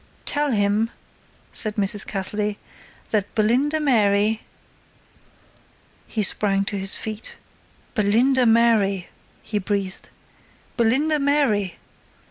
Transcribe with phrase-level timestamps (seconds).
[0.25, 0.89] "'Tell him,'"
[1.51, 2.07] said Mrs.
[2.07, 2.57] Cassley,
[3.11, 4.41] "'that Belinda Mary'"
[6.07, 7.35] He sprang to his feet.
[7.93, 9.09] "Belinda Mary!"
[9.43, 10.09] he breathed,
[10.75, 11.75] "Belinda Mary!"